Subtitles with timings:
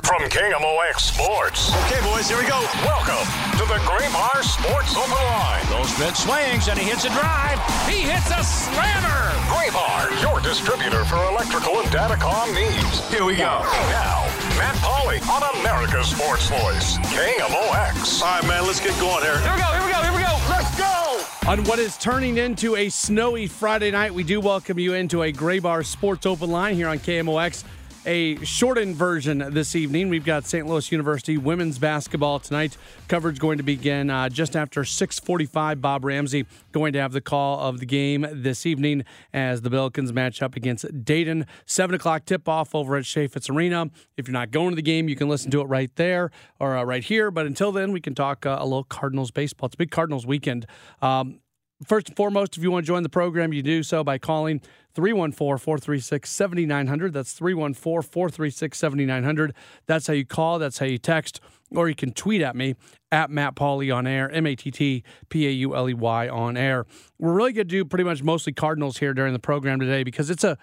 [0.00, 1.68] From KMOX Sports.
[1.84, 2.64] Okay, boys, here we go.
[2.80, 3.28] Welcome
[3.60, 5.66] to the Graybar Sports Open Line.
[5.68, 7.60] Goldschmidt swings and he hits a drive.
[7.86, 9.28] He hits a slammer.
[9.52, 13.06] Graybar, your distributor for electrical and datacom needs.
[13.10, 13.60] Here we go.
[13.92, 14.24] Now,
[14.56, 18.22] Matt Pauley on America's Sports Voice, KMOX.
[18.22, 19.38] All right, man, let's get going here.
[19.40, 20.38] Here we go, here we go, here we go.
[20.48, 21.20] Let's go.
[21.50, 25.30] On what is turning into a snowy Friday night, we do welcome you into a
[25.30, 27.64] Graybar Sports Open Line here on KMOX.
[28.04, 30.08] A shortened version this evening.
[30.08, 30.66] We've got St.
[30.66, 32.76] Louis University women's basketball tonight.
[33.06, 35.80] Coverage going to begin uh, just after 6:45.
[35.80, 40.12] Bob Ramsey going to have the call of the game this evening as the Billikens
[40.12, 41.46] match up against Dayton.
[41.64, 43.88] Seven o'clock tip off over at Chaifetz Arena.
[44.16, 46.76] If you're not going to the game, you can listen to it right there or
[46.76, 47.30] uh, right here.
[47.30, 49.66] But until then, we can talk uh, a little Cardinals baseball.
[49.66, 50.66] It's a big Cardinals weekend.
[51.02, 51.38] Um,
[51.86, 54.60] First and foremost, if you want to join the program, you do so by calling
[54.94, 57.12] 314 436 7900.
[57.12, 59.54] That's 314 436 7900.
[59.86, 62.74] That's how you call, that's how you text, or you can tweet at me
[63.10, 66.28] at Matt Pauley on air, M A T T P A U L E Y
[66.28, 66.84] on air.
[67.18, 70.30] We're really going to do pretty much mostly Cardinals here during the program today because
[70.30, 70.58] it's a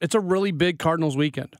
[0.00, 1.56] it's a really big Cardinals weekend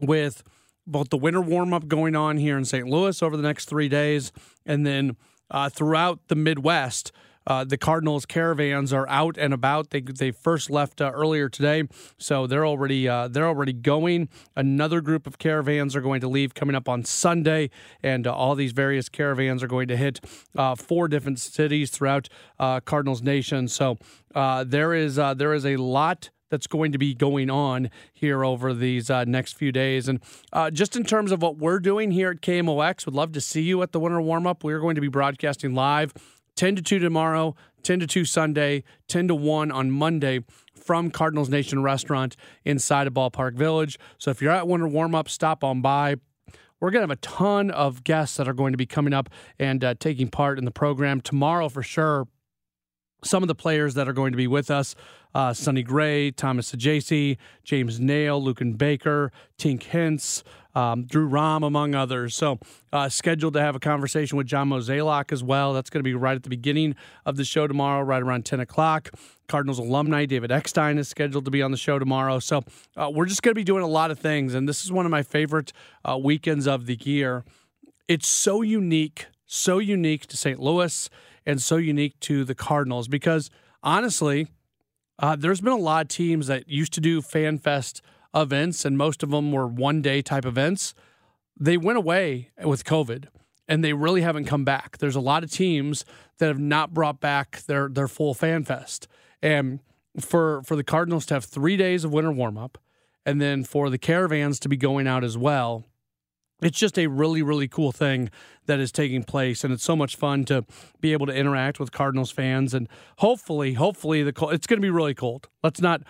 [0.00, 0.42] with
[0.86, 2.86] both the winter warm up going on here in St.
[2.86, 4.30] Louis over the next three days,
[4.64, 5.16] and then
[5.50, 7.12] uh, throughout the Midwest.
[7.46, 9.90] Uh, the Cardinals caravans are out and about.
[9.90, 11.84] They they first left uh, earlier today,
[12.18, 14.28] so they're already uh, they're already going.
[14.54, 17.70] Another group of caravans are going to leave coming up on Sunday,
[18.02, 20.20] and uh, all these various caravans are going to hit
[20.56, 23.68] uh, four different cities throughout uh, Cardinals Nation.
[23.68, 23.98] So
[24.34, 29.10] there is there is a lot that's going to be going on here over these
[29.10, 30.08] uh, next few days.
[30.08, 30.20] And
[30.52, 33.62] uh, just in terms of what we're doing here at KMOX, would love to see
[33.62, 34.62] you at the winter warm up.
[34.62, 36.12] We're going to be broadcasting live
[36.56, 40.40] 10 to 2 tomorrow, 10 to 2 Sunday, 10 to 1 on Monday
[40.74, 43.98] from Cardinals Nation Restaurant inside of Ballpark Village.
[44.18, 46.16] So if you're at winter warm up, stop on by.
[46.80, 49.30] We're going to have a ton of guests that are going to be coming up
[49.58, 52.28] and uh, taking part in the program tomorrow for sure.
[53.24, 54.94] Some of the players that are going to be with us
[55.36, 60.42] uh, Sonny Gray, Thomas Saggese, James Naile, Luken Baker, Tink Hence,
[60.74, 62.34] um, Drew Rom, among others.
[62.34, 62.58] So,
[62.90, 65.74] uh, scheduled to have a conversation with John Mozeliak as well.
[65.74, 66.96] That's going to be right at the beginning
[67.26, 69.10] of the show tomorrow, right around 10 o'clock.
[69.46, 72.38] Cardinals alumni David Eckstein is scheduled to be on the show tomorrow.
[72.38, 72.62] So,
[72.96, 74.54] uh, we're just going to be doing a lot of things.
[74.54, 75.70] And this is one of my favorite
[76.02, 77.44] uh, weekends of the year.
[78.08, 80.58] It's so unique, so unique to St.
[80.58, 81.10] Louis
[81.46, 83.50] and so unique to the Cardinals because
[83.82, 84.48] honestly,
[85.18, 88.02] uh, there's been a lot of teams that used to do fan fest
[88.34, 90.94] events, and most of them were one day type events.
[91.58, 93.28] They went away with COVID,
[93.66, 94.98] and they really haven't come back.
[94.98, 96.04] There's a lot of teams
[96.38, 99.08] that have not brought back their their full fan fest,
[99.40, 99.80] and
[100.20, 102.76] for for the Cardinals to have three days of winter warm up,
[103.24, 105.86] and then for the caravans to be going out as well
[106.62, 108.30] it's just a really really cool thing
[108.66, 110.64] that is taking place and it's so much fun to
[111.00, 114.82] be able to interact with cardinals fans and hopefully hopefully the cold, it's going to
[114.84, 115.48] be really cold.
[115.62, 116.02] Let's not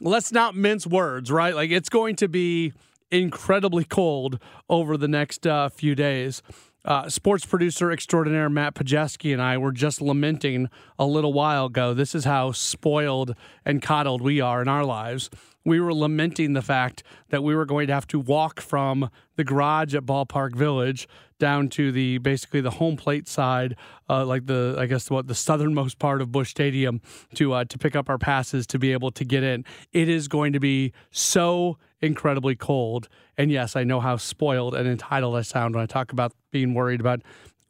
[0.00, 1.54] let's not mince words right?
[1.54, 2.72] Like it's going to be
[3.10, 4.38] incredibly cold
[4.68, 6.42] over the next uh, few days
[6.84, 11.94] uh, sports producer extraordinaire Matt Pajeski and I were just lamenting a little while ago.
[11.94, 13.34] This is how spoiled
[13.64, 15.30] and coddled we are in our lives
[15.64, 19.44] we were lamenting the fact that we were going to have to walk from the
[19.44, 21.08] garage at Ballpark Village
[21.38, 23.76] down to the basically the home plate side,
[24.08, 27.00] uh, like the I guess what the southernmost part of Busch Stadium
[27.34, 29.64] to uh, to pick up our passes to be able to get in.
[29.92, 34.88] It is going to be so incredibly cold, and yes, I know how spoiled and
[34.88, 37.22] entitled I sound when I talk about being worried about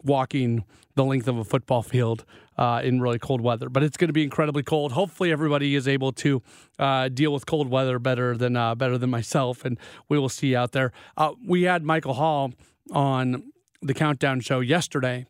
[0.03, 0.65] walking
[0.95, 2.25] the length of a football field
[2.57, 3.69] uh, in really cold weather.
[3.69, 4.93] But it's going to be incredibly cold.
[4.93, 6.43] Hopefully, everybody is able to
[6.79, 9.79] uh, deal with cold weather better than uh, better than myself, and
[10.09, 10.93] we will see out there.
[11.17, 12.53] Uh, we had Michael Hall
[12.93, 13.51] on
[13.83, 15.27] the Countdown Show yesterday,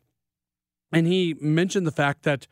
[0.91, 2.47] and he mentioned the fact that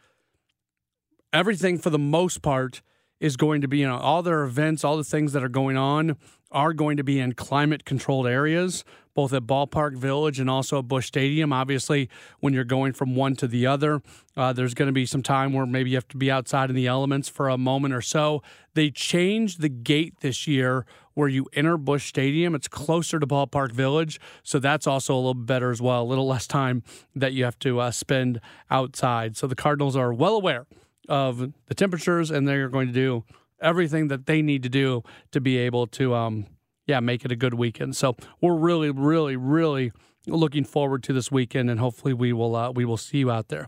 [1.31, 2.81] everything, for the most part,
[3.23, 5.77] is going to be, you know, all their events, all the things that are going
[5.77, 6.17] on
[6.51, 8.83] are going to be in climate controlled areas,
[9.13, 11.53] both at Ballpark Village and also at Busch Stadium.
[11.53, 12.09] Obviously,
[12.41, 14.01] when you're going from one to the other,
[14.35, 16.75] uh, there's going to be some time where maybe you have to be outside in
[16.75, 18.43] the elements for a moment or so.
[18.73, 22.53] They changed the gate this year where you enter Busch Stadium.
[22.53, 26.01] It's closer to Ballpark Village, so that's also a little better as well.
[26.01, 26.83] A little less time
[27.15, 29.37] that you have to uh, spend outside.
[29.37, 30.65] So the Cardinals are well aware
[31.09, 33.23] of the temperatures, and they're going to do
[33.61, 36.45] everything that they need to do to be able to, um,
[36.85, 37.95] yeah, make it a good weekend.
[37.95, 39.91] So we're really, really, really
[40.27, 43.49] looking forward to this weekend, and hopefully we will uh, we will see you out
[43.49, 43.67] there.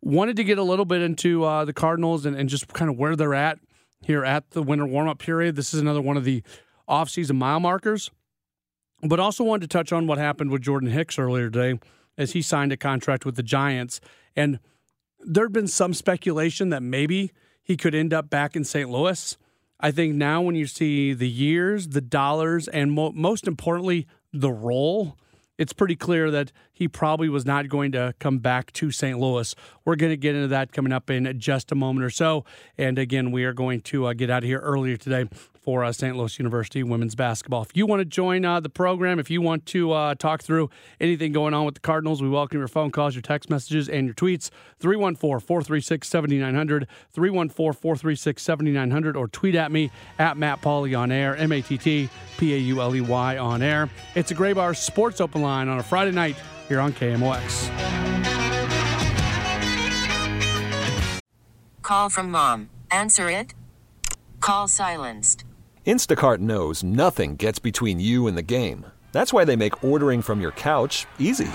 [0.00, 2.96] Wanted to get a little bit into uh, the Cardinals and, and just kind of
[2.96, 3.58] where they're at
[4.02, 5.56] here at the winter warm up period.
[5.56, 6.42] This is another one of the
[6.88, 8.10] offseason mile markers,
[9.02, 11.80] but also wanted to touch on what happened with Jordan Hicks earlier today
[12.16, 14.00] as he signed a contract with the Giants
[14.34, 14.58] and
[15.20, 17.32] there had been some speculation that maybe
[17.62, 18.88] he could end up back in St.
[18.88, 19.36] Louis.
[19.80, 24.50] I think now when you see the years, the dollars, and mo- most importantly, the
[24.52, 25.16] role,
[25.58, 29.18] it's pretty clear that he probably was not going to come back to St.
[29.18, 29.54] Louis.
[29.86, 32.44] We're going to get into that coming up in just a moment or so.
[32.76, 35.24] And again, we are going to uh, get out of here earlier today
[35.66, 36.14] for uh, St.
[36.14, 37.62] Louis University women's basketball.
[37.62, 40.68] If you want to join uh, the program, if you want to uh, talk through
[41.00, 44.06] anything going on with the Cardinals, we welcome your phone calls, your text messages, and
[44.06, 44.50] your tweets.
[44.78, 51.34] 314 436 7900, 314 436 7900, or tweet at me at Matt Pauley on air,
[51.36, 53.88] M A T T P A U L E Y on air.
[54.14, 56.36] It's a Graybar Sports Open Line on a Friday night
[56.68, 57.70] here on KMOX.
[61.82, 62.68] Call from mom.
[62.90, 63.54] Answer it.
[64.40, 65.44] Call silenced.
[65.86, 68.84] Instacart knows nothing gets between you and the game.
[69.12, 71.48] That's why they make ordering from your couch easy.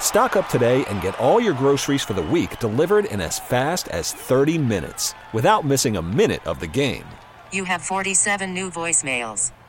[0.00, 3.88] Stock up today and get all your groceries for the week delivered in as fast
[3.88, 7.04] as 30 minutes without missing a minute of the game.
[7.52, 9.52] You have 47 new voicemails.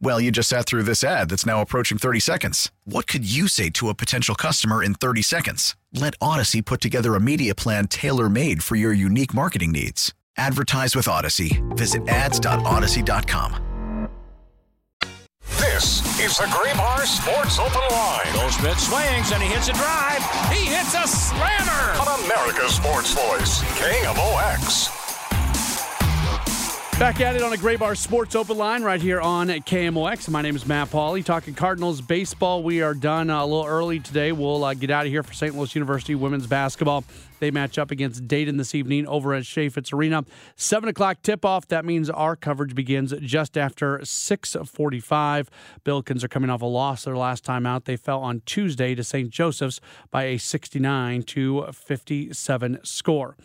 [0.00, 2.70] Well, you just sat through this ad that's now approaching 30 seconds.
[2.84, 5.76] What could you say to a potential customer in 30 seconds?
[5.92, 10.12] Let Audacy put together a media plan tailor made for your unique marketing needs.
[10.36, 11.62] Advertise with Audacy.
[11.76, 14.08] Visit ads.audacy.com.
[15.58, 20.22] This is the Graybar Sports Open Line Goldschmidt swings and he hits a drive.
[20.50, 22.00] He hits a slammer.
[22.00, 25.03] on America's Sports Voice, KMOX.
[26.96, 30.28] Back at it on a Graybar Sports Open Line right here on KMOX.
[30.28, 31.24] My name is Matt Pauley.
[31.24, 32.62] Talking Cardinals baseball.
[32.62, 34.30] We are done uh, a little early today.
[34.30, 35.56] We'll uh, get out of here for St.
[35.56, 37.02] Louis University women's basketball.
[37.40, 40.24] They match up against Dayton this evening over at Chaifetz Arena.
[40.54, 41.66] Seven o'clock tip off.
[41.66, 45.50] That means our coverage begins just after six forty-five.
[45.84, 47.86] Billikens are coming off a loss their last time out.
[47.86, 49.30] They fell on Tuesday to St.
[49.30, 49.80] Joseph's
[50.12, 53.36] by a sixty-nine to fifty-seven score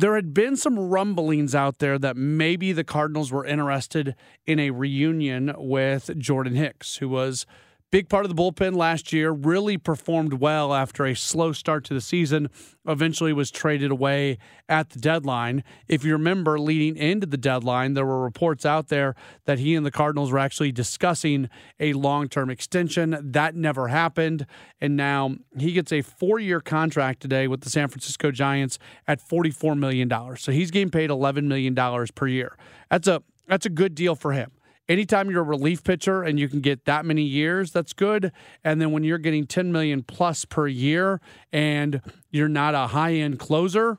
[0.00, 4.14] there had been some rumblings out there that maybe the Cardinals were interested
[4.46, 7.44] in a reunion with Jordan Hicks, who was
[7.90, 11.94] big part of the bullpen last year, really performed well after a slow start to
[11.94, 12.48] the season,
[12.86, 15.64] eventually was traded away at the deadline.
[15.88, 19.84] If you remember leading into the deadline, there were reports out there that he and
[19.84, 23.18] the Cardinals were actually discussing a long-term extension.
[23.20, 24.46] That never happened,
[24.80, 29.74] and now he gets a 4-year contract today with the San Francisco Giants at 44
[29.74, 30.42] million dollars.
[30.42, 32.56] So he's getting paid 11 million dollars per year.
[32.90, 34.52] That's a that's a good deal for him
[34.90, 38.32] anytime you're a relief pitcher and you can get that many years, that's good.
[38.64, 41.20] And then when you're getting 10 million plus per year
[41.52, 43.98] and you're not a high end closer,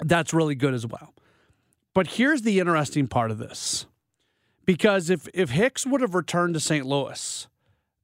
[0.00, 1.14] that's really good as well.
[1.94, 3.86] But here's the interesting part of this.
[4.66, 6.84] Because if if Hicks would have returned to St.
[6.84, 7.46] Louis,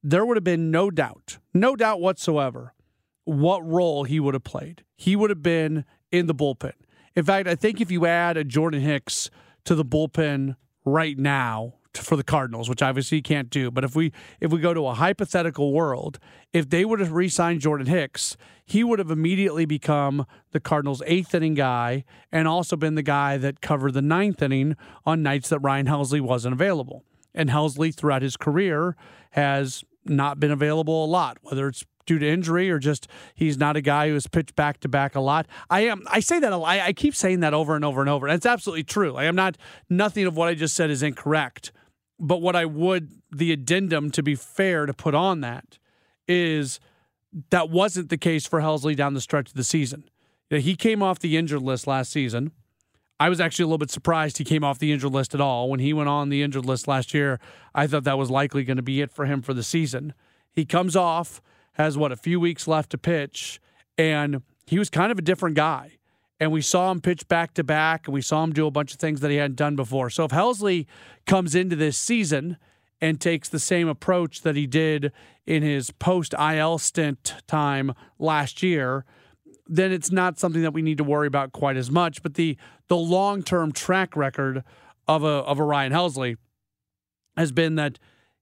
[0.03, 2.75] there would have been no doubt, no doubt whatsoever,
[3.25, 4.85] what role he would have played.
[4.95, 6.75] He would have been in the bullpen.
[7.17, 9.31] In fact, I think if you add a Jordan Hicks
[9.65, 13.71] to the bullpen right now for the Cardinals, which obviously he can't do.
[13.71, 16.19] But if we if we go to a hypothetical world,
[16.53, 21.35] if they would have re-signed Jordan Hicks, he would have immediately become the Cardinals' eighth
[21.35, 25.59] inning guy, and also been the guy that covered the ninth inning on nights that
[25.59, 27.05] Ryan Helsley wasn't available.
[27.35, 28.97] And Helsley, throughout his career,
[29.31, 33.77] has not been available a lot, whether it's due to injury or just he's not
[33.77, 35.47] a guy who has pitched back to back a lot.
[35.69, 36.03] I am.
[36.09, 36.53] I say that.
[36.53, 36.79] A lot.
[36.79, 38.27] I keep saying that over and over and over.
[38.27, 39.17] And it's absolutely true.
[39.17, 39.57] I am not.
[39.89, 41.73] Nothing of what I just said is incorrect.
[42.21, 45.79] But what I would the addendum to be fair to put on that
[46.29, 46.79] is
[47.51, 50.05] that wasn't the case for Helsley down the stretch of the season.
[50.51, 52.53] He came off the injured list last season.
[53.21, 55.69] I was actually a little bit surprised he came off the injured list at all.
[55.69, 57.39] When he went on the injured list last year,
[57.75, 60.15] I thought that was likely going to be it for him for the season.
[60.53, 61.41] He comes off,
[61.75, 63.61] has what, a few weeks left to pitch,
[63.97, 65.99] and he was kind of a different guy.
[66.41, 68.95] And we saw him pitch back to back, and we saw him do a bunch
[68.95, 70.09] of things that he hadn't done before.
[70.09, 70.87] So if Helsley
[71.27, 72.57] comes into this season
[72.99, 75.13] and takes the same approach that he did
[75.47, 79.05] in his post IL stint time last year,
[79.67, 82.23] then it's not something that we need to worry about quite as much.
[82.23, 82.57] But the
[82.89, 84.65] the long term track record
[85.07, 86.37] of a of a Ryan Helsley
[87.37, 87.99] has been that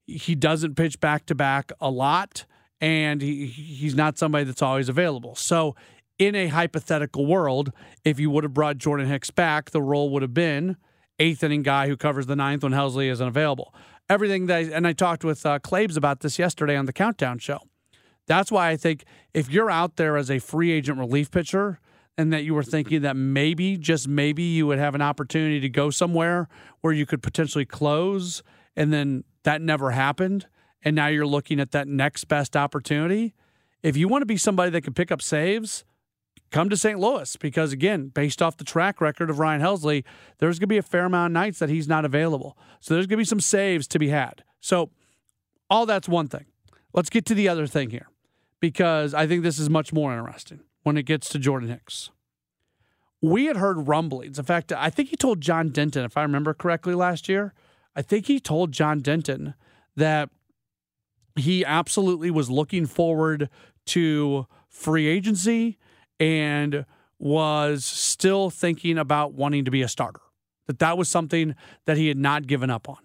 [0.07, 2.47] he doesn't pitch back to back a lot,
[2.81, 5.35] and he he's not somebody that's always available.
[5.35, 5.75] So.
[6.19, 7.73] In a hypothetical world,
[8.05, 10.77] if you would have brought Jordan Hicks back, the role would have been
[11.21, 13.75] eighth inning guy who covers the ninth when Helsley isn't available.
[14.11, 15.59] Everything that, and I talked with uh,
[15.97, 17.61] about this yesterday on the Countdown Show.
[18.27, 21.81] That's why I think if you're out there as a free agent relief pitcher
[22.17, 25.69] and that you were thinking that maybe, just maybe, you would have an opportunity to
[25.69, 26.49] go somewhere
[26.81, 28.43] where you could potentially close
[28.77, 30.47] and then that never happened.
[30.83, 33.35] And now you're looking at that next best opportunity.
[33.83, 35.85] If you want to be somebody that can pick up saves,
[36.51, 36.99] come to St.
[36.99, 40.05] Louis because, again, based off the track record of Ryan Helsley,
[40.39, 42.57] there's going to be a fair amount of nights that he's not available.
[42.81, 44.45] So there's going to be some saves to be had.
[44.61, 44.91] So
[45.71, 46.47] all that's one thing.
[46.93, 48.09] Let's get to the other thing here
[48.61, 52.11] because I think this is much more interesting when it gets to Jordan Hicks.
[53.21, 54.39] We had heard rumblings.
[54.39, 57.53] In fact, I think he told John Denton, if I remember correctly last year,
[57.97, 59.55] I think he told John Denton
[59.97, 60.31] that
[61.35, 63.49] he absolutely was looking forward
[63.87, 65.79] to free agency
[66.21, 66.85] and
[67.19, 70.21] was still thinking about wanting to be a starter.
[70.67, 71.55] That that was something
[71.87, 72.99] that he had not given up on.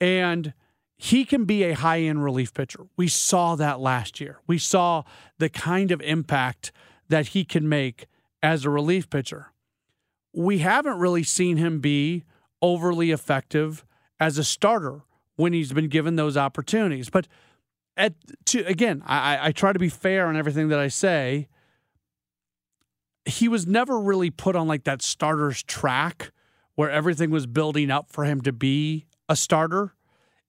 [0.00, 0.54] And
[0.96, 2.86] he can be a high end relief pitcher.
[2.96, 4.38] We saw that last year.
[4.46, 5.02] We saw
[5.38, 6.72] the kind of impact
[7.08, 8.06] that he can make
[8.42, 9.52] as a relief pitcher.
[10.32, 12.24] We haven't really seen him be
[12.62, 13.84] overly effective
[14.18, 15.02] as a starter
[15.36, 17.10] when he's been given those opportunities.
[17.10, 17.26] But
[17.96, 18.14] at
[18.46, 21.48] to, again, I, I try to be fair on everything that I say.
[23.24, 26.32] He was never really put on like that starter's track
[26.74, 29.94] where everything was building up for him to be a starter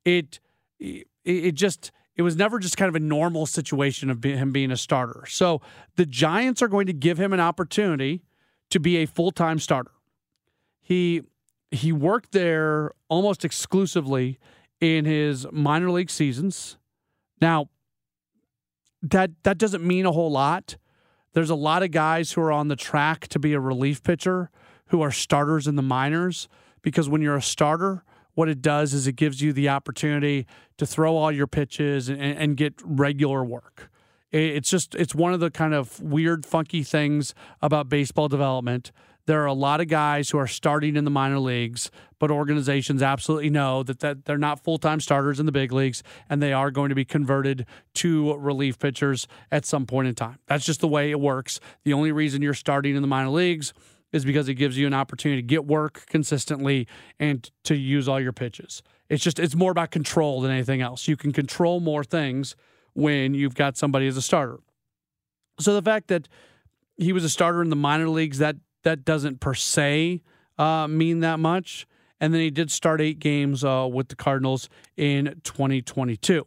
[0.06, 0.39] it
[0.80, 4.77] it just it was never just kind of a normal situation of him being a
[4.77, 5.24] starter.
[5.27, 5.62] So
[5.96, 8.24] the Giants are going to give him an opportunity
[8.70, 9.92] to be a full time starter.
[10.82, 11.24] He
[11.72, 14.38] he worked there almost exclusively
[14.80, 16.77] in his minor league seasons.
[17.42, 17.70] Now
[19.01, 20.75] that that doesn't mean a whole lot.
[21.34, 24.50] There's a lot of guys who are on the track to be a relief pitcher
[24.88, 26.48] who are starters in the minors
[26.82, 28.04] because when you're a starter,
[28.36, 30.46] what it does is it gives you the opportunity
[30.78, 33.90] to throw all your pitches and, and get regular work.
[34.32, 38.92] It's just it's one of the kind of weird, funky things about baseball development.
[39.25, 41.89] There are a lot of guys who are starting in the minor leagues,
[42.20, 46.03] but organizations absolutely know that, that they're not full time starters in the big leagues
[46.30, 47.65] and they are going to be converted
[47.96, 50.39] to relief pitchers at some point in time.
[50.48, 51.60] That's just the way it works.
[51.86, 53.74] The only reason you're starting in the minor leagues
[54.12, 56.88] is because it gives you an opportunity to get work consistently
[57.20, 58.84] and to use all your pitches.
[59.10, 61.08] It's just it's more about control than anything else.
[61.08, 62.56] You can control more things
[62.94, 64.60] when you've got somebody as a starter.
[65.60, 66.27] So the fact that
[66.98, 70.22] he was a starter in the minor leagues that that doesn't per se
[70.58, 71.88] uh, mean that much.
[72.20, 76.46] And then he did start eight games uh, with the Cardinals in 2022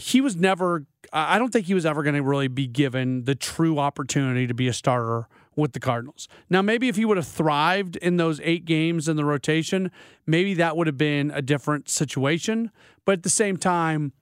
[0.00, 3.34] he was never I don't think he was ever going to really be given the
[3.34, 6.28] true opportunity to be a starter with the Cardinals.
[6.48, 9.90] Now, maybe if he would have thrived in those eight games in the rotation,
[10.26, 12.70] maybe that would have been a different situation.
[13.04, 14.12] But at the same time,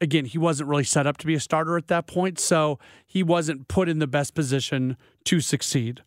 [0.00, 3.22] again, he wasn't really set up to be a starter at that point, so he
[3.22, 6.02] wasn't put in the best position to succeed.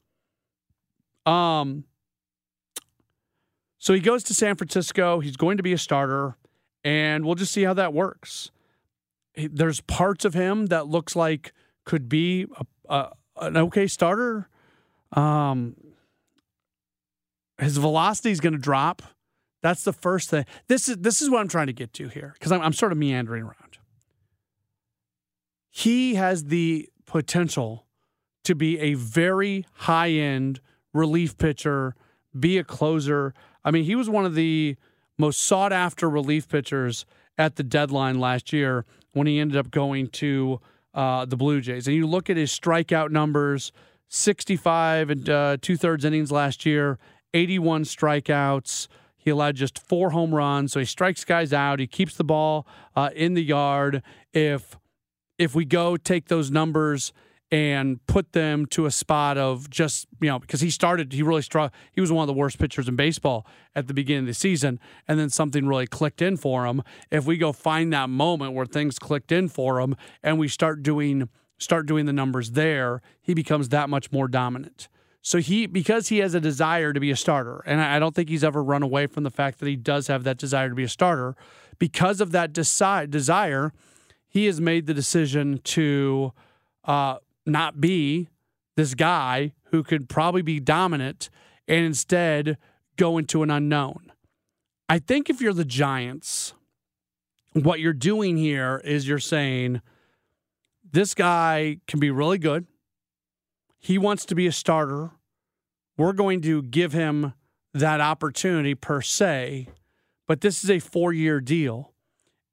[1.26, 1.86] Um,
[3.78, 5.20] so he goes to San Francisco.
[5.20, 6.36] He's going to be a starter,
[6.84, 8.52] and we'll just see how that works
[9.48, 11.54] there's parts of him that looks like
[11.86, 14.50] could be a, a, an okay starter.
[15.14, 15.76] Um,
[17.58, 19.02] his velocity is going to drop
[19.62, 20.46] That's the first thing.
[20.68, 22.92] This is this is what I'm trying to get to here because I'm, I'm sort
[22.92, 23.56] of meandering around.
[25.80, 27.86] He has the potential
[28.44, 30.60] to be a very high end
[30.94, 31.96] relief pitcher,
[32.38, 33.34] be a closer.
[33.64, 34.76] I mean, he was one of the
[35.18, 37.06] most sought after relief pitchers
[37.38, 38.84] at the deadline last year
[39.14, 40.60] when he ended up going to
[40.94, 41.88] uh, the Blue Jays.
[41.88, 43.72] And you look at his strikeout numbers
[44.10, 47.00] 65 and uh, two thirds innings last year,
[47.34, 48.90] 81 strikeouts.
[49.16, 51.80] He allowed just four home runs, so he strikes guys out.
[51.80, 52.68] He keeps the ball
[52.98, 54.04] uh, in the yard.
[54.34, 54.78] If
[55.40, 57.12] if we go take those numbers
[57.52, 61.42] and put them to a spot of just you know because he started he really
[61.42, 64.34] struck he was one of the worst pitchers in baseball at the beginning of the
[64.36, 66.84] season and then something really clicked in for him.
[67.10, 70.84] If we go find that moment where things clicked in for him and we start
[70.84, 71.28] doing
[71.58, 74.88] start doing the numbers there he becomes that much more dominant.
[75.22, 78.30] So he because he has a desire to be a starter and i don't think
[78.30, 80.84] he's ever run away from the fact that he does have that desire to be
[80.84, 81.36] a starter
[81.80, 83.74] because of that desi- desire
[84.30, 86.32] he has made the decision to
[86.86, 88.30] uh, not be
[88.76, 91.30] this guy who could probably be dominant
[91.68, 92.58] and instead
[92.96, 94.12] go into an unknown.
[94.88, 96.54] I think if you're the Giants,
[97.54, 99.82] what you're doing here is you're saying
[100.92, 102.66] this guy can be really good.
[103.78, 105.12] He wants to be a starter.
[105.98, 107.34] We're going to give him
[107.74, 109.68] that opportunity per se,
[110.28, 111.94] but this is a four year deal.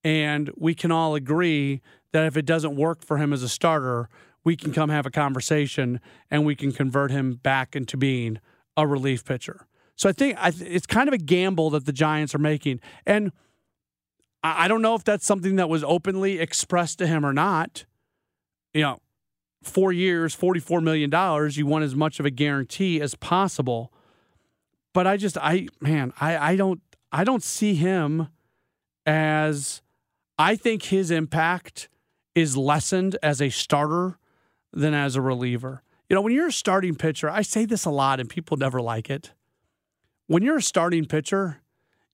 [0.06, 1.82] And we can all agree
[2.12, 4.08] that if it doesn't work for him as a starter,
[4.44, 5.98] we can come have a conversation
[6.30, 8.38] and we can convert him back into being
[8.76, 9.66] a relief pitcher.
[9.96, 12.78] So I think it's kind of a gamble that the Giants are making.
[13.04, 13.32] And
[14.44, 17.84] I don't know if that's something that was openly expressed to him or not.
[18.74, 19.00] You know,
[19.64, 21.10] four years, $44 million,
[21.50, 23.92] you want as much of a guarantee as possible.
[24.94, 28.28] But I just, I, man, I, I don't, I don't see him
[29.04, 29.82] as,
[30.38, 31.88] I think his impact
[32.34, 34.18] is lessened as a starter
[34.72, 35.82] than as a reliever.
[36.08, 38.80] You know, when you're a starting pitcher, I say this a lot and people never
[38.80, 39.32] like it.
[40.26, 41.62] When you're a starting pitcher,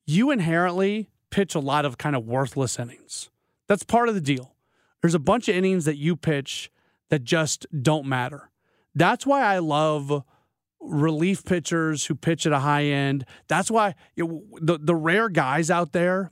[0.07, 3.31] you inherently pitch a lot of kind of worthless innings.
[3.67, 4.55] That's part of the deal.
[5.01, 6.71] There's a bunch of innings that you pitch
[7.11, 8.51] that just don't matter.
[8.95, 10.23] That's why I love
[10.81, 13.25] relief pitchers who pitch at a high end.
[13.49, 16.31] That's why you know, the the rare guys out there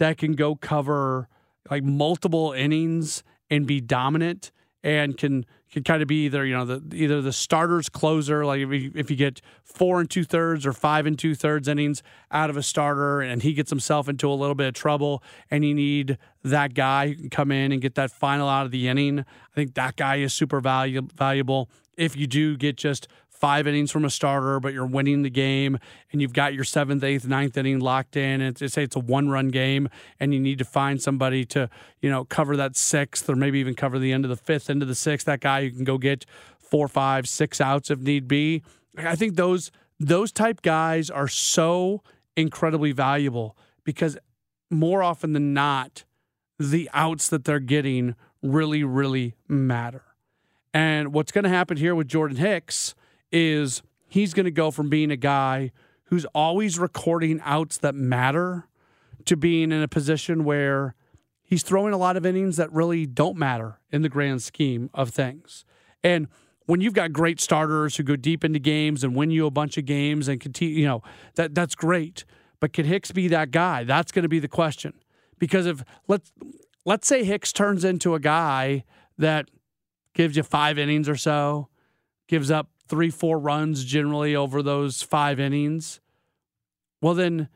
[0.00, 1.28] that can go cover
[1.70, 4.50] like multiple innings and be dominant
[4.82, 8.60] and can can kind of be either you know the either the starter's closer like
[8.60, 12.02] if you, if you get four and two thirds or five and two thirds innings
[12.32, 15.66] out of a starter and he gets himself into a little bit of trouble and
[15.66, 18.88] you need that guy who can come in and get that final out of the
[18.88, 21.70] inning i think that guy is super valu- valuable.
[21.96, 23.06] If you do get just
[23.40, 25.78] five innings from a starter, but you're winning the game
[26.12, 28.42] and you've got your seventh, eighth, ninth inning locked in.
[28.42, 29.88] And say it's a one run game
[30.20, 33.74] and you need to find somebody to, you know, cover that sixth or maybe even
[33.74, 36.26] cover the end of the fifth, into the sixth, that guy who can go get
[36.58, 38.62] four, five, six outs if need be.
[38.98, 42.02] I think those those type guys are so
[42.36, 44.16] incredibly valuable because
[44.70, 46.04] more often than not,
[46.58, 50.02] the outs that they're getting really, really matter.
[50.72, 52.94] And what's going to happen here with Jordan Hicks
[53.32, 55.72] is he's going to go from being a guy
[56.04, 58.66] who's always recording outs that matter
[59.24, 60.94] to being in a position where
[61.44, 65.10] he's throwing a lot of innings that really don't matter in the grand scheme of
[65.10, 65.64] things.
[66.02, 66.28] And
[66.66, 69.76] when you've got great starters who go deep into games and win you a bunch
[69.76, 71.02] of games and continue, you know,
[71.34, 72.24] that that's great.
[72.60, 73.84] But can Hicks be that guy?
[73.84, 74.94] That's going to be the question.
[75.38, 76.32] Because if let's
[76.84, 78.84] let's say Hicks turns into a guy
[79.18, 79.50] that
[80.14, 81.69] gives you five innings or so,
[82.30, 86.00] gives up three, four runs generally over those five innings,
[87.02, 87.48] well, then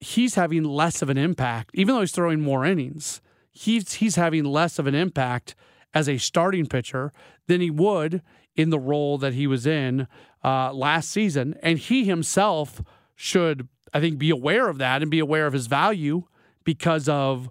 [0.00, 3.20] he's having less of an impact, even though he's throwing more innings.
[3.50, 5.54] He's, he's having less of an impact
[5.92, 7.12] as a starting pitcher
[7.48, 8.22] than he would
[8.56, 10.06] in the role that he was in
[10.42, 11.54] uh, last season.
[11.62, 12.80] And he himself
[13.14, 16.24] should, I think, be aware of that and be aware of his value
[16.64, 17.50] because of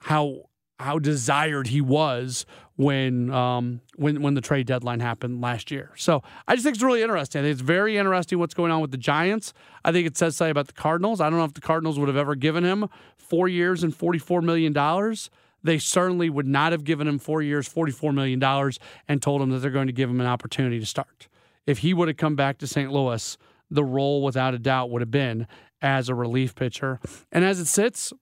[0.00, 0.48] how
[0.80, 2.44] how desired he was
[2.76, 5.90] when um, when when the trade deadline happened last year.
[5.96, 7.40] So I just think it's really interesting.
[7.40, 9.52] I think it's very interesting what's going on with the Giants.
[9.84, 11.20] I think it says something about the Cardinals.
[11.20, 14.18] I don't know if the Cardinals would have ever given him four years and forty
[14.18, 15.30] four million dollars.
[15.62, 19.40] They certainly would not have given him four years, forty four million dollars, and told
[19.40, 21.28] him that they're going to give him an opportunity to start.
[21.66, 22.92] If he would have come back to St.
[22.92, 23.38] Louis,
[23.70, 25.46] the role without a doubt would have been
[25.80, 27.00] as a relief pitcher.
[27.32, 28.12] And as it sits,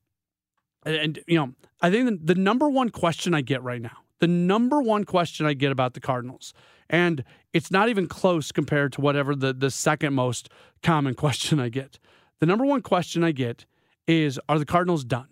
[0.84, 4.28] and, you know, I think the, the number one question I get right now the
[4.28, 6.54] number one question I get about the Cardinals.
[6.88, 10.48] And it's not even close compared to whatever the, the second most
[10.80, 11.98] common question I get.
[12.38, 13.66] the number one question I get
[14.06, 15.26] is Are the Cardinals done?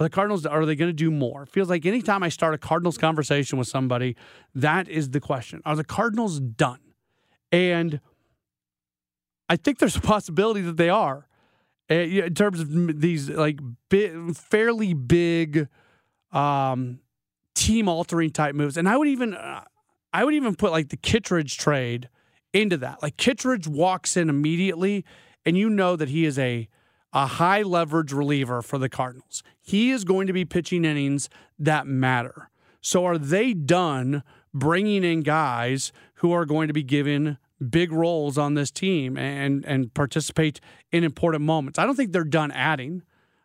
[0.00, 1.44] Are the Cardinals, are they going to do more?
[1.44, 4.16] It feels like anytime I start a Cardinals conversation with somebody,
[4.56, 5.62] that is the question.
[5.64, 6.80] Are the Cardinals done?
[7.52, 8.00] And
[9.48, 11.28] I think there's a possibility that they are
[11.88, 13.60] uh, in terms of these like
[14.34, 15.68] fairly big
[16.32, 16.98] um,
[17.54, 18.76] team altering type moves.
[18.76, 19.64] And I would even, uh,
[20.12, 22.08] I would even put like the Kittredge trade
[22.52, 23.02] into that.
[23.02, 25.04] Like Kittredge walks in immediately,
[25.44, 26.68] and you know that he is a
[27.12, 29.42] a high leverage reliever for the Cardinals.
[29.60, 32.48] He is going to be pitching innings that matter.
[32.80, 34.22] So are they done
[34.54, 37.36] bringing in guys who are going to be given
[37.70, 40.60] big roles on this team and and participate
[40.90, 41.78] in important moments?
[41.78, 43.02] I don't think they're done adding.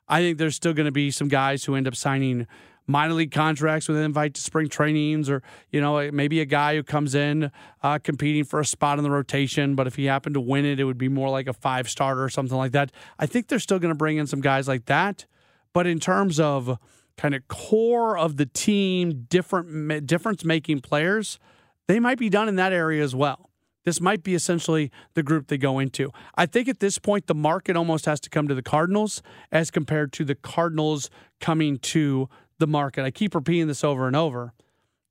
[0.08, 2.48] I think there's still going to be some guys who end up signing
[2.88, 6.76] minor league contracts with an invite to spring trainings, or you know maybe a guy
[6.76, 7.52] who comes in
[7.84, 10.80] uh, competing for a spot in the rotation, but if he happened to win it,
[10.80, 12.92] it would be more like a five starter or something like that.
[13.20, 15.26] I think they're still going to bring in some guys like that,
[15.74, 16.80] but in terms of
[17.18, 21.40] kind of core of the team, different difference making players,
[21.88, 23.50] they might be done in that area as well.
[23.88, 26.12] This might be essentially the group they go into.
[26.36, 29.72] I think at this point, the market almost has to come to the Cardinals as
[29.72, 32.28] compared to the Cardinals coming to
[32.60, 33.04] the market.
[33.04, 34.54] I keep repeating this over and over.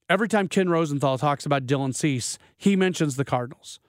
[0.08, 3.80] Every time Ken Rosenthal talks about Dylan Cease, he mentions the Cardinals.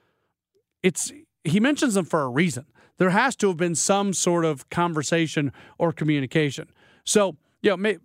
[0.82, 1.12] It's
[1.44, 2.66] he mentions them for a reason.
[2.98, 6.68] There has to have been some sort of conversation or communication.
[7.04, 7.98] So, you know,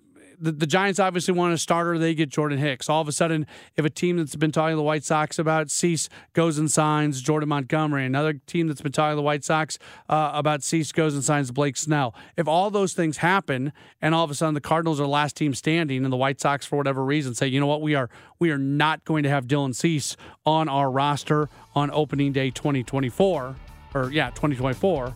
[0.43, 1.99] the, the Giants obviously want a starter.
[1.99, 2.91] They get Jordan Hicks.
[2.91, 5.71] All of a sudden, if a team that's been talking to the White Sox about
[5.71, 9.79] Cease goes and signs Jordan Montgomery, another team that's been talking to the White Sox
[10.09, 12.15] uh, about Cease goes and signs Blake Snell.
[12.37, 15.55] If all those things happen, and all of a sudden the Cardinals are last team
[15.55, 18.51] standing, and the White Sox, for whatever reason, say, you know what, we are we
[18.51, 23.57] are not going to have Dylan Cease on our roster on opening day 2024,
[23.95, 25.15] or yeah, 2024.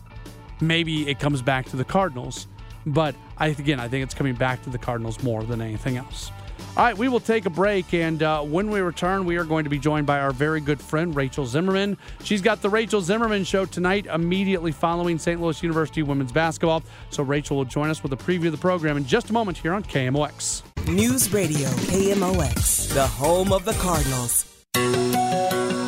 [0.61, 2.47] Maybe it comes back to the Cardinals
[2.87, 6.31] but I, again, I think it's coming back to the Cardinals more than anything else.
[6.77, 9.65] All right, we will take a break, and uh, when we return, we are going
[9.65, 11.97] to be joined by our very good friend Rachel Zimmerman.
[12.23, 15.41] She's got the Rachel Zimmerman Show tonight, immediately following St.
[15.41, 16.83] Louis University women's basketball.
[17.09, 19.57] So Rachel will join us with a preview of the program in just a moment
[19.57, 20.63] here on KMOX.
[20.89, 24.56] News Radio KMOX, the home of the Cardinals.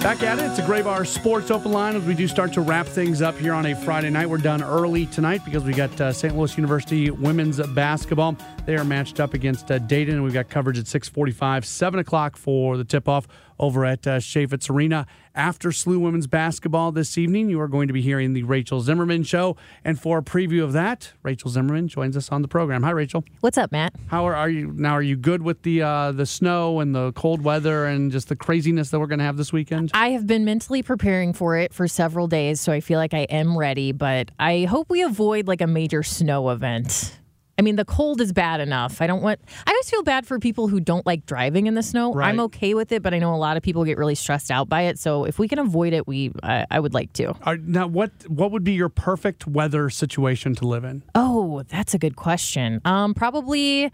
[0.09, 0.47] Back at it.
[0.47, 3.53] It's a Graybar Sports Open Line as we do start to wrap things up here
[3.53, 4.31] on a Friday night.
[4.31, 6.35] We're done early tonight because we got uh, St.
[6.35, 8.35] Louis University women's basketball.
[8.65, 12.37] They are matched up against uh, Dayton, and we've got coverage at 645, 7 o'clock
[12.39, 15.07] for the tip-off over at uh, Chaifetz Arena.
[15.39, 19.23] After SLU women's basketball this evening, you are going to be hearing the Rachel Zimmerman
[19.23, 19.57] show.
[19.85, 22.83] And for a preview of that, Rachel Zimmerman joins us on the program.
[22.83, 23.23] Hi, Rachel.
[23.39, 23.95] What's up, Matt?
[24.09, 24.95] How are, are you now?
[24.95, 28.35] Are you good with the uh, the snow and the cold weather and just the
[28.35, 29.93] craziness that we're going to have this weekend?
[29.95, 33.29] I have been mentally preparing for it for several days, so I feel like I
[33.31, 33.93] am ready.
[33.93, 37.17] But I hope we avoid like a major snow event.
[37.59, 39.03] I mean, the cold is bad enough.
[39.03, 39.41] I don't want.
[39.67, 42.13] I always feel bad for people who don't like driving in the snow.
[42.13, 42.29] Right.
[42.29, 44.69] I'm okay with it, but I know a lot of people get really stressed out
[44.69, 44.99] by it.
[44.99, 47.35] So if we can avoid it, we I, I would like to.
[47.43, 51.03] Are, now, what what would be your perfect weather situation to live in?
[51.17, 52.81] Oh, that's a good question.
[52.85, 53.91] Um, probably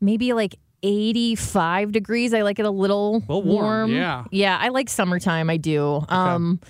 [0.00, 2.34] maybe like 85 degrees.
[2.34, 4.24] I like it a little, Well, warm, yeah.
[4.30, 5.48] Yeah, I like summertime.
[5.48, 6.04] I do.
[6.10, 6.60] Um,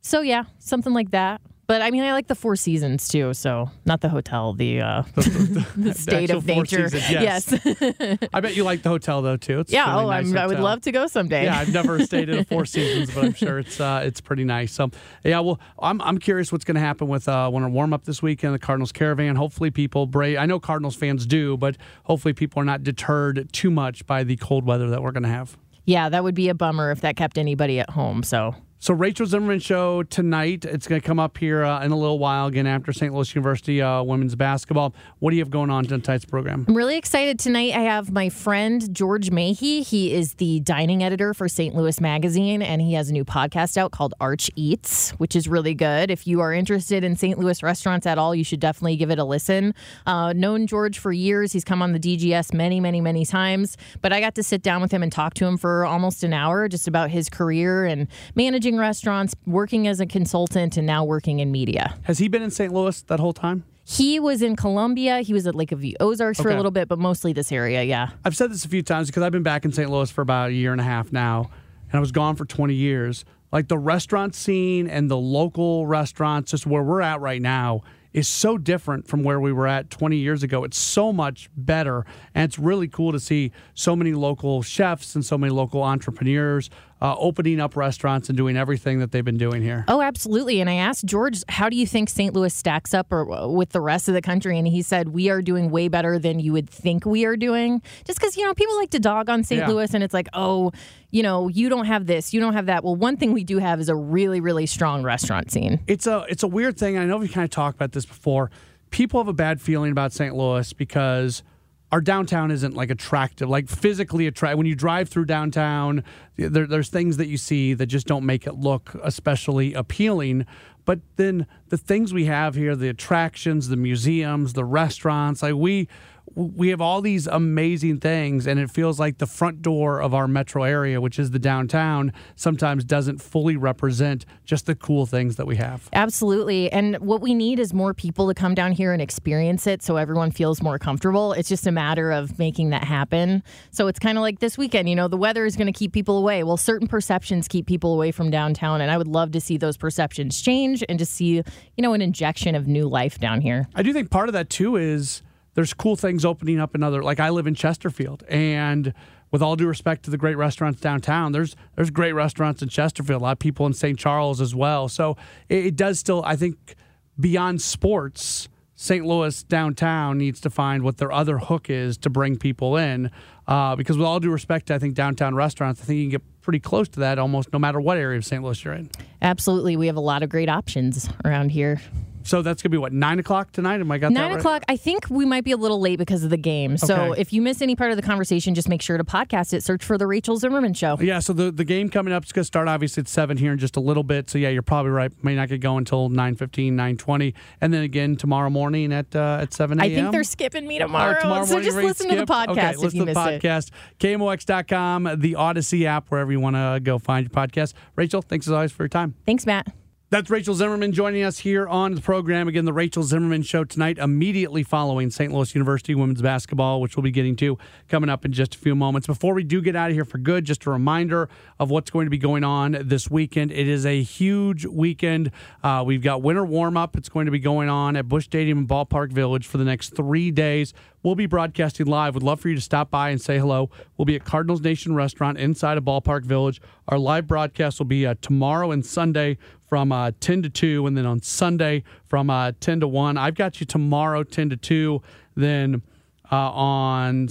[0.00, 1.42] so yeah, something like that.
[1.68, 3.32] But I mean, I like the Four Seasons too.
[3.34, 6.88] So not the hotel, the uh, the state actual of Four nature.
[6.88, 8.28] Seasons, yes.
[8.34, 9.60] I bet you like the hotel though too.
[9.60, 9.90] It's yeah.
[9.92, 11.44] really Oh, nice I'm, I would love to go someday.
[11.44, 14.44] Yeah, I've never stayed at a Four Seasons, but I'm sure it's uh, it's pretty
[14.44, 14.72] nice.
[14.72, 14.90] So
[15.24, 18.04] yeah, well, I'm I'm curious what's going to happen with uh, when a warm up
[18.04, 19.36] this weekend, the Cardinals caravan.
[19.36, 20.38] Hopefully, people brave.
[20.38, 24.36] I know Cardinals fans do, but hopefully, people are not deterred too much by the
[24.36, 25.56] cold weather that we're going to have.
[25.86, 28.22] yeah, that would be a bummer if that kept anybody at home.
[28.24, 30.64] So So Rachel Zimmerman show tonight.
[30.64, 33.14] It's going to come up here uh, in a little while again after St.
[33.14, 34.92] Louis University uh, women's basketball.
[35.20, 36.64] What do you have going on tonight's program?
[36.66, 37.76] I'm really excited tonight.
[37.76, 39.84] I have my friend George Mahe.
[39.84, 41.76] He is the dining editor for St.
[41.76, 45.74] Louis Magazine, and he has a new podcast out called Arch Eats, which is really
[45.74, 46.10] good.
[46.10, 47.38] If you are interested in St.
[47.38, 49.76] Louis restaurants at all, you should definitely give it a listen.
[50.06, 51.52] Uh, known George for years.
[51.52, 54.82] He's come on the DGS many, many, many times, but I got to sit down
[54.82, 58.08] with him and talk to him for almost an hour just about his career and
[58.34, 61.96] managing restaurants, working as a consultant, and now working in media.
[62.02, 62.72] Has he been in St.
[62.72, 63.64] Louis that whole time?
[63.84, 65.20] He was in Columbia.
[65.22, 67.82] He was at Lake of the Ozarks for a little bit, but mostly this area,
[67.82, 68.10] yeah.
[68.24, 69.90] I've said this a few times because I've been back in St.
[69.90, 71.50] Louis for about a year and a half now,
[71.90, 73.24] and I was gone for 20 years.
[73.50, 77.82] Like the restaurant scene and the local restaurants, just where we're at right now,
[78.12, 80.64] is so different from where we were at 20 years ago.
[80.64, 82.04] It's so much better,
[82.34, 86.70] and it's really cool to see so many local chefs and so many local entrepreneurs
[87.02, 89.84] uh, opening up restaurants and doing everything that they've been doing here.
[89.88, 90.60] Oh, absolutely.
[90.60, 92.32] And I asked George, how do you think St.
[92.32, 94.56] Louis stacks up or uh, with the rest of the country?
[94.56, 97.82] And he said, we are doing way better than you would think we are doing.
[98.04, 99.62] Just because, you know, people like to dog on St.
[99.62, 99.68] Yeah.
[99.68, 100.70] Louis and it's like, oh,
[101.10, 102.84] you know, you don't have this, you don't have that.
[102.84, 105.80] Well, one thing we do have is a really, really strong restaurant scene.
[105.88, 106.98] It's a it's a weird thing.
[106.98, 108.52] I know we kind of talked about this before.
[108.90, 110.36] People have a bad feeling about St.
[110.36, 111.42] Louis because
[111.92, 114.56] our downtown isn't like attractive, like physically attractive.
[114.56, 116.02] When you drive through downtown,
[116.36, 120.46] there, there's things that you see that just don't make it look especially appealing.
[120.86, 125.86] But then the things we have here, the attractions, the museums, the restaurants, like we
[126.34, 130.26] we have all these amazing things and it feels like the front door of our
[130.26, 135.46] metro area which is the downtown sometimes doesn't fully represent just the cool things that
[135.46, 136.70] we have Absolutely.
[136.72, 139.96] And what we need is more people to come down here and experience it so
[139.96, 141.32] everyone feels more comfortable.
[141.32, 143.42] It's just a matter of making that happen.
[143.70, 145.92] So it's kind of like this weekend, you know, the weather is going to keep
[145.92, 146.42] people away.
[146.42, 148.80] Well, certain perceptions keep people away from downtown.
[148.80, 151.44] And I would love to see those perceptions change and to see, you
[151.78, 153.68] know, an injection of new life down here.
[153.74, 155.22] I do think part of that too is
[155.54, 158.94] there's cool things opening up in other like I live in Chesterfield and
[159.32, 163.20] with all due respect to the great restaurants downtown, there's there's great restaurants in Chesterfield,
[163.20, 163.98] a lot of people in St.
[163.98, 164.88] Charles as well.
[164.88, 165.16] So
[165.48, 166.76] it, it does still I think
[167.18, 169.04] beyond sports, St.
[169.04, 173.10] Louis downtown needs to find what their other hook is to bring people in.
[173.48, 176.42] Uh, because with all due respect I think downtown restaurants, I think you can get
[176.42, 178.42] pretty close to that almost no matter what area of St.
[178.42, 178.90] Louis you're in.
[179.22, 179.76] Absolutely.
[179.76, 181.80] We have a lot of great options around here.
[182.24, 183.80] So that's gonna be what nine o'clock tonight.
[183.80, 184.38] Am I got that Nine right?
[184.38, 184.62] o'clock.
[184.68, 186.76] I think we might be a little late because of the game.
[186.76, 187.20] So Okay.
[187.20, 189.62] if you miss any part of the conversation, just make sure to podcast it.
[189.62, 190.96] Search for the Rachel Zimmerman Show.
[191.00, 193.52] Yeah, so the, the game coming up is going to start obviously at 7 here
[193.52, 194.28] in just a little bit.
[194.30, 195.12] So, yeah, you're probably right.
[195.24, 197.34] May not get going until 9.15, 9.20.
[197.60, 199.90] And then again tomorrow morning at uh, at 7 a.m.
[199.90, 201.16] I think they're skipping me tomorrow.
[201.18, 203.42] Oh, tomorrow so just listen to the podcast Okay, if listen you to the it.
[203.42, 203.70] podcast.
[204.00, 207.74] KMOX.com, the Audacy app, wherever you want to go find your podcast.
[207.96, 209.14] Rachel, thanks as always for your time.
[209.26, 209.81] Thanks, Matt.
[210.12, 212.46] That's Rachel Zimmerman joining us here on the program.
[212.46, 215.32] Again, the Rachel Zimmerman Show tonight, immediately following St.
[215.32, 217.56] Louis University women's basketball, which we'll be getting to
[217.88, 219.06] coming up in just a few moments.
[219.06, 222.04] Before we do get out of here for good, just a reminder of what's going
[222.04, 223.52] to be going on this weekend.
[223.52, 225.30] It is a huge weekend.
[225.64, 226.94] Uh, we've got winter warm up.
[226.94, 229.96] It's going to be going on at Busch Stadium in Ballpark Village for the next
[229.96, 230.74] three days.
[231.02, 232.14] We'll be broadcasting live.
[232.14, 233.70] Would love for you to stop by and say hello.
[233.96, 236.60] We'll be at Cardinals Nation Restaurant inside of Ballpark Village.
[236.86, 239.38] Our live broadcast will be uh, tomorrow and Sunday
[239.68, 243.16] from uh, 10 to 2, and then on Sunday from uh, 10 to 1.
[243.16, 245.02] I've got you tomorrow 10 to 2.
[245.34, 245.82] Then
[246.30, 247.28] uh, on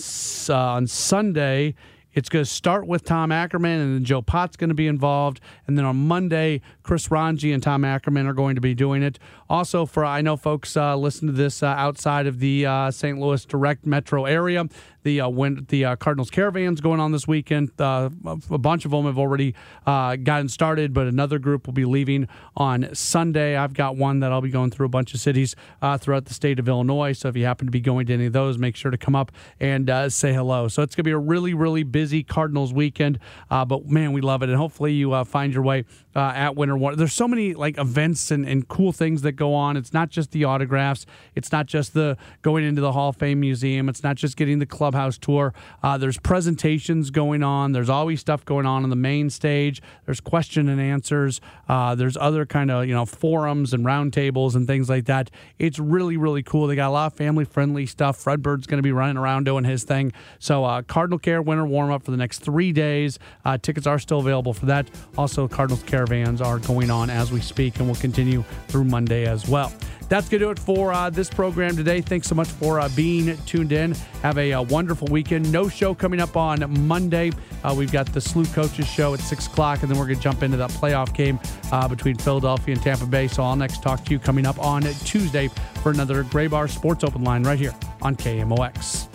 [0.50, 1.76] uh, on Sunday,
[2.14, 5.40] it's going to start with Tom Ackerman, and then Joe Potts going to be involved.
[5.66, 9.18] And then on Monday, Chris Ranji and Tom Ackerman are going to be doing it.
[9.52, 13.20] Also, for I know folks uh, listen to this uh, outside of the uh, St.
[13.20, 14.70] Louis direct metro area.
[15.04, 17.72] The uh, when the uh, Cardinals caravans going on this weekend.
[17.80, 19.54] A bunch of them have already
[19.86, 23.58] gotten started, but another group will be leaving on Sunday.
[23.58, 25.54] I've got one that I'll be going through a bunch of cities
[26.00, 27.12] throughout the state of Illinois.
[27.14, 29.16] So if you happen to be going to any of those, make sure to come
[29.16, 30.68] up and say hello.
[30.68, 33.18] So it's going to be a really, really busy Cardinals weekend.
[33.50, 35.84] But man, we love it, and hopefully you find your way
[36.16, 36.96] at Winter War.
[36.96, 39.76] There's so many like events and, and cool things that go on.
[39.76, 41.08] It's not just the autographs.
[41.34, 43.90] It's not just the going into the Hall of Fame museum.
[43.90, 45.54] It's not just getting the clubhouse tour.
[45.82, 47.72] Uh, there's presentations going on.
[47.72, 49.82] There's always stuff going on on the main stage.
[50.06, 51.42] There's question and answers.
[51.68, 55.32] Uh, there's other kind of you know forums and roundtables and things like that.
[55.58, 56.68] It's really really cool.
[56.68, 58.18] They got a lot of family friendly stuff.
[58.18, 60.14] Fred Bird's going to be running around doing his thing.
[60.38, 63.18] So uh, Cardinal Care Winter Warm Up for the next three days.
[63.44, 64.88] Uh, tickets are still available for that.
[65.18, 69.48] Also, Cardinals caravans are going on as we speak and will continue through Monday as
[69.48, 69.74] well.
[70.10, 72.02] That's going to do it for uh, this program today.
[72.02, 73.94] Thanks so much for uh, being tuned in.
[74.24, 75.50] Have a uh, wonderful weekend.
[75.52, 77.32] No show coming up on Monday.
[77.64, 80.22] Uh, we've got the SLU Coaches show at 6 o'clock, and then we're going to
[80.22, 81.40] jump into that playoff game
[81.72, 83.30] uh, between Philadelphia and Tampa Bay.
[83.30, 85.50] So I'll next talk to you coming up on Tuesday
[85.82, 89.08] for another Graybar Sports Open Line right here on KMOX.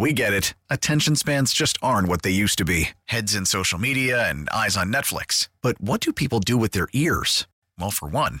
[0.00, 0.54] We get it.
[0.70, 4.76] Attention spans just aren't what they used to be heads in social media and eyes
[4.76, 5.48] on Netflix.
[5.60, 7.46] But what do people do with their ears?
[7.78, 8.40] Well, for one,